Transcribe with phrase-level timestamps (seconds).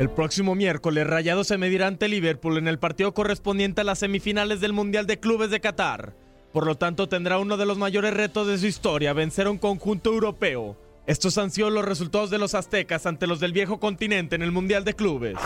[0.00, 4.62] El próximo miércoles, Rayados se medirá ante Liverpool en el partido correspondiente a las semifinales
[4.62, 6.14] del Mundial de Clubes de Qatar.
[6.54, 9.58] Por lo tanto, tendrá uno de los mayores retos de su historia, vencer a un
[9.58, 10.78] conjunto europeo.
[11.06, 14.52] Estos han sido los resultados de los aztecas ante los del viejo continente en el
[14.52, 15.36] Mundial de Clubes.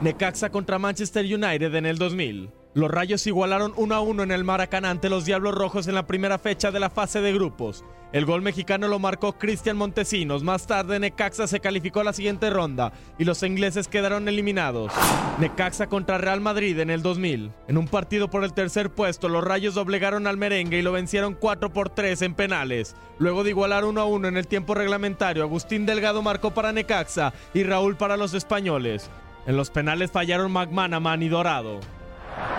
[0.00, 2.48] Necaxa contra Manchester United en el 2000.
[2.72, 6.06] Los Rayos igualaron 1 a 1 en el Maracaná ante los Diablos Rojos en la
[6.06, 7.84] primera fecha de la fase de grupos.
[8.12, 10.44] El gol mexicano lo marcó Cristian Montesinos.
[10.44, 14.92] Más tarde, Necaxa se calificó a la siguiente ronda y los ingleses quedaron eliminados.
[15.40, 17.50] Necaxa contra Real Madrid en el 2000.
[17.66, 21.34] En un partido por el tercer puesto, los Rayos doblegaron al merengue y lo vencieron
[21.34, 22.94] 4 por 3 en penales.
[23.18, 27.32] Luego de igualar 1 a 1 en el tiempo reglamentario, Agustín Delgado marcó para Necaxa
[27.52, 29.10] y Raúl para los españoles.
[29.46, 31.80] En los penales fallaron McManaman y Dorado.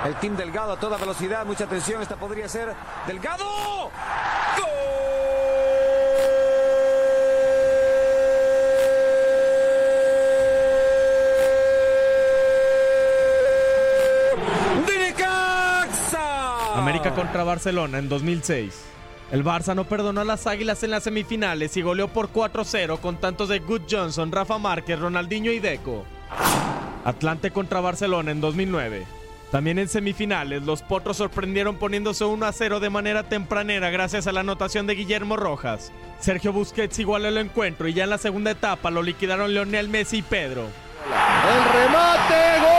[0.06, 2.74] El team Delgado a toda velocidad, mucha atención, esta podría ser
[3.08, 3.46] Delgado.
[4.58, 4.82] ¡Gol!
[16.76, 18.86] América contra Barcelona en 2006.
[19.32, 23.18] El Barça no perdonó a las Águilas en las semifinales y goleó por 4-0 con
[23.18, 26.04] tantos de Good Johnson, Rafa Márquez, Ronaldinho y Deco.
[27.06, 29.21] Atlante contra Barcelona en 2009.
[29.52, 34.32] También en semifinales, los Potros sorprendieron poniéndose 1 a 0 de manera tempranera gracias a
[34.32, 35.92] la anotación de Guillermo Rojas.
[36.22, 40.20] Sergio Busquets igualó el encuentro y ya en la segunda etapa lo liquidaron Leonel Messi
[40.20, 40.68] y Pedro.
[41.06, 42.72] El remate, gol.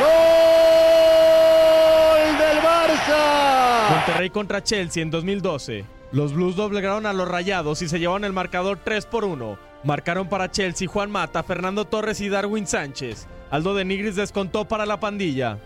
[0.00, 0.08] Gol
[2.38, 3.90] del Barça.
[3.90, 5.84] Monterrey contra Chelsea en 2012.
[6.10, 9.67] Los Blues doblegaron a los Rayados y se llevaron el marcador 3 por 1.
[9.84, 13.26] Marcaron para Chelsea Juan Mata, Fernando Torres y Darwin Sánchez.
[13.50, 15.58] Aldo de Nigris descontó para la pandilla.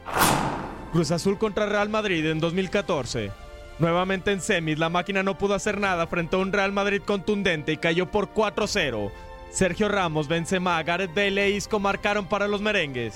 [0.92, 3.30] Cruz Azul contra Real Madrid en 2014.
[3.78, 7.72] Nuevamente en semis, la máquina no pudo hacer nada frente a un Real Madrid contundente
[7.72, 9.10] y cayó por 4-0.
[9.50, 13.14] Sergio Ramos, Benzema, Gareth Bale e Isco marcaron para los merengues.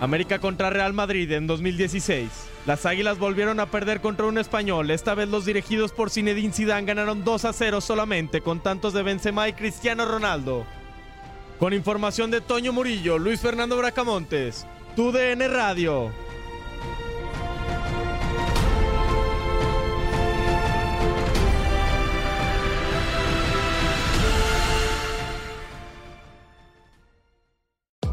[0.00, 2.53] América contra Real Madrid en 2016.
[2.66, 4.90] Las Águilas volvieron a perder contra un español.
[4.90, 9.02] Esta vez los dirigidos por Zinedine Zidane ganaron 2 a 0 solamente con tantos de
[9.02, 10.64] Benzema y Cristiano Ronaldo.
[11.58, 14.66] Con información de Toño Murillo, Luis Fernando Bracamontes,
[14.96, 16.23] TUDN Radio.